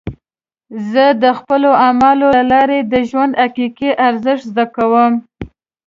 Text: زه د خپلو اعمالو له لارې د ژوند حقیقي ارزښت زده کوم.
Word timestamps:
زه 0.91 1.05
د 1.23 1.25
خپلو 1.39 1.69
اعمالو 1.85 2.27
له 2.37 2.43
لارې 2.51 2.79
د 2.91 2.93
ژوند 3.09 3.33
حقیقي 3.41 3.91
ارزښت 4.07 4.43
زده 4.51 4.65
کوم. 4.75 5.13